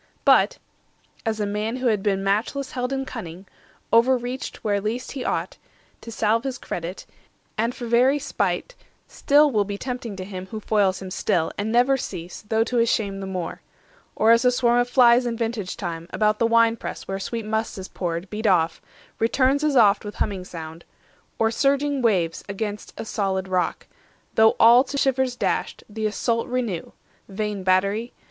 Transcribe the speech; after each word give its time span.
But—as 0.25 1.39
a 1.39 1.45
man 1.45 1.75
who 1.75 1.85
had 1.85 2.01
been 2.01 2.23
matchless 2.23 2.71
held 2.71 2.89
10 2.89 3.01
In 3.01 3.05
cunning, 3.05 3.45
over 3.93 4.17
reached 4.17 4.63
where 4.63 4.81
least 4.81 5.11
he 5.11 5.21
thought, 5.23 5.59
To 6.01 6.11
salve 6.11 6.43
his 6.43 6.57
credit, 6.57 7.05
and 7.55 7.75
for 7.75 7.85
very 7.85 8.17
spite, 8.17 8.73
Still 9.07 9.51
will 9.51 9.63
be 9.63 9.77
tempting 9.77 10.17
him 10.17 10.47
who 10.47 10.59
foils 10.59 11.03
him 11.03 11.11
still, 11.11 11.51
And 11.55 11.71
never 11.71 11.97
cease, 11.97 12.41
though 12.49 12.63
to 12.63 12.77
his 12.77 12.89
shame 12.91 13.19
the 13.19 13.27
more; 13.27 13.61
Or 14.15 14.31
as 14.31 14.43
a 14.43 14.49
swarm 14.49 14.79
of 14.79 14.89
flies 14.89 15.27
in 15.27 15.37
vintage 15.37 15.77
time, 15.77 16.07
About 16.09 16.39
the 16.39 16.47
wine 16.47 16.77
press 16.77 17.07
where 17.07 17.19
sweet 17.19 17.45
must 17.45 17.77
is 17.77 17.87
poured, 17.87 18.27
Beat 18.31 18.47
off, 18.47 18.81
returns 19.19 19.63
as 19.63 19.75
oft 19.75 20.03
with 20.03 20.15
humming 20.15 20.45
sound; 20.45 20.83
Or 21.37 21.51
surging 21.51 22.01
waves 22.01 22.43
against 22.49 22.91
a 22.97 23.05
solid 23.05 23.47
rock, 23.47 23.85
Though 24.33 24.55
all 24.59 24.83
to 24.83 24.97
shivers 24.97 25.35
dashed, 25.35 25.83
the 25.87 26.07
assault 26.07 26.47
renew, 26.47 26.93
(Vain 27.29 27.61
battery!) 27.63 28.13